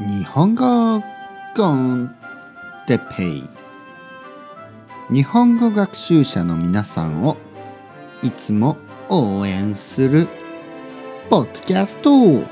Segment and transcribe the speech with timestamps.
[0.00, 1.02] 日本語
[1.54, 2.16] コン
[2.86, 3.44] テペイ。
[5.12, 7.36] 日本語学習者の皆さんを
[8.22, 8.78] いつも
[9.10, 10.26] 応援する
[11.28, 12.10] ポッドキャスト。
[12.16, 12.46] 今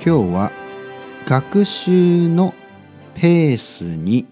[0.00, 0.52] 日は
[1.26, 2.54] 学習の
[3.16, 4.28] ペースに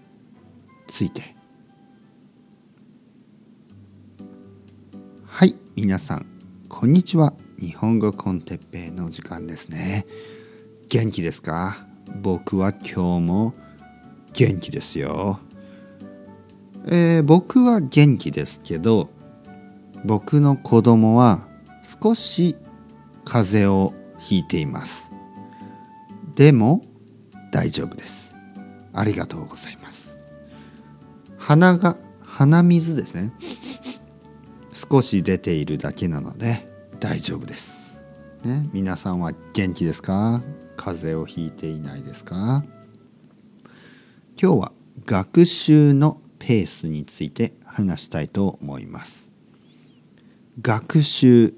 [0.87, 1.35] ついて。
[5.27, 6.27] はい皆さん
[6.69, 7.35] こんにちは。
[7.59, 10.07] 日本語コンテッペイの時間ですね。
[10.89, 11.87] 元気ですか？
[12.21, 13.55] 僕は今日も
[14.33, 15.41] 元気ですよ、
[16.87, 19.11] えー、僕は元気ですけど
[20.05, 21.49] 僕の子供は
[22.03, 22.57] 少し
[23.25, 25.13] 風邪をひいています。
[26.35, 26.83] でも
[27.51, 28.37] 大丈夫です。
[28.93, 30.19] ありがとうございます。
[31.39, 33.33] 鼻が鼻水ですね。
[34.73, 38.03] 少し出ているだけなので大丈夫です、
[38.43, 40.43] ね、皆さんは元気ですか？
[40.77, 42.65] 風邪をひいていないですか？
[44.41, 44.73] 今日は
[45.05, 49.31] 学習のペースについて話したいと思います。
[50.63, 51.55] 学習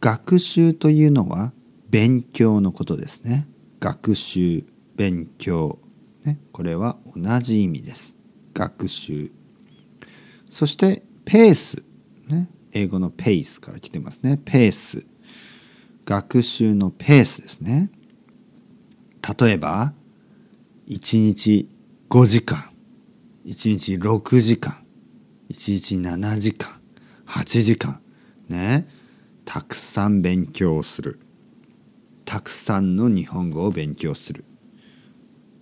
[0.00, 1.52] 学習というのは
[1.88, 3.48] 勉強のことですね。
[3.80, 5.78] 学習勉強、
[6.22, 8.14] ね、これは同じ意味です。
[8.52, 9.32] 学習。
[10.50, 11.84] そしてペース、
[12.28, 14.38] ね、英語のペースから来てますね。
[14.44, 15.06] ペース。
[16.04, 17.90] 学習のペースですね。
[19.40, 19.94] 例えば
[20.88, 21.68] 1日
[22.10, 22.70] 5時間。
[23.46, 24.84] 1日6時間。
[25.50, 26.80] 1日7時間。
[27.26, 28.00] 8時間。
[28.48, 28.88] ね。
[29.44, 31.20] たくさん勉強する。
[32.24, 34.44] たくさんの日本語を勉強する。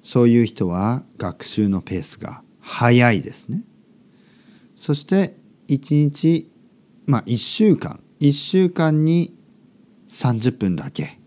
[0.02, 3.64] そういう人は学習のペースが速いですね。
[4.76, 5.36] そして
[5.68, 6.51] 1日
[7.06, 9.34] まあ1週間1週間に
[10.08, 11.18] 30分だけ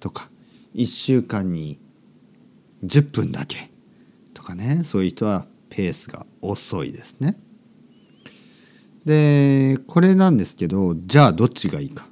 [0.00, 0.30] とか
[0.74, 1.78] 1週間に
[2.84, 3.70] 10分だけ
[4.32, 7.36] とかねそういう人はペースが遅いですね。
[9.04, 12.06] でこれなんですけどじゃあどっちがいいか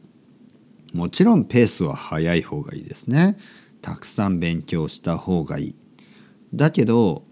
[0.92, 3.38] もちろんペースは速い方がいいですね。
[3.80, 5.74] たくさん勉強した方がいい。
[6.52, 7.24] だけど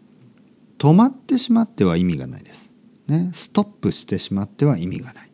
[0.78, 2.74] 止まってしまっては意味がないです。
[3.06, 5.29] ね、ストップしてしまっては意味がない。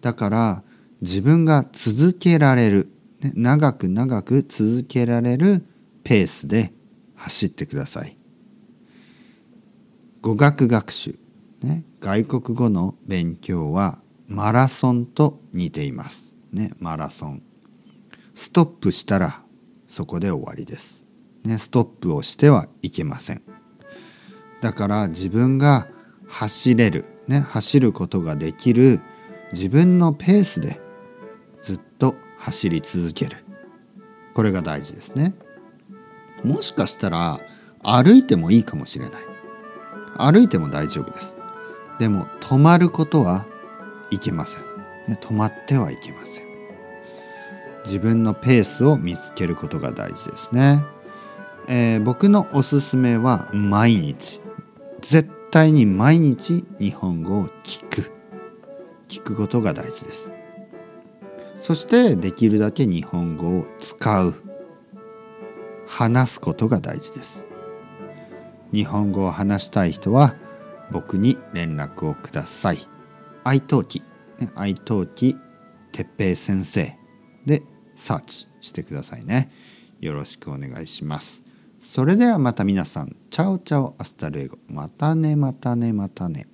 [0.00, 0.62] だから
[1.00, 5.64] 自分が続けられるね、長く長く続けられる
[6.04, 6.72] ペースで
[7.14, 8.16] 走ってください。
[10.20, 11.18] 語学学習、
[11.62, 16.36] ね、外国語の勉強はマラソンと似ています。
[16.52, 17.42] ね、マラソン。
[18.34, 19.42] ストップしたら
[19.86, 21.04] そこで終わりです。
[21.44, 23.42] ね、ストップをしてはいけません。
[24.60, 25.88] だから自分が
[26.26, 29.00] 走れる、ね、走ることができる
[29.56, 30.78] 自分のペースで
[31.62, 33.38] ずっと走り続ける。
[34.34, 35.34] これが大事ですね。
[36.44, 37.40] もしかしたら
[37.82, 39.22] 歩いてもいいかもしれない。
[40.18, 41.38] 歩いても大丈夫です。
[41.98, 43.46] でも止まることは
[44.10, 44.62] いけません、
[45.16, 46.46] 止まってはいけません。
[47.86, 50.84] 自分のペースを見つけることが大事ですね、
[51.66, 54.42] えー、僕のおすすめは毎日。
[55.00, 58.15] 絶対に毎日日本語を聞く。
[59.16, 60.32] 聞くことが大事です。
[61.58, 64.34] そしてできるだけ日本語を使う。
[65.86, 67.46] 話すことが大事です。
[68.72, 70.34] 日本語を話したい人は
[70.92, 72.86] 僕に連絡をください。
[73.42, 75.36] italki。italki
[75.92, 76.94] 哲平先生
[77.46, 77.62] で
[77.94, 79.50] サーチしてくださいね。
[80.00, 81.42] よろしくお願いします。
[81.80, 83.16] それではまた皆さん。
[83.30, 84.58] Ciao ciao hasta luego。
[84.68, 86.46] またねまたねまたね。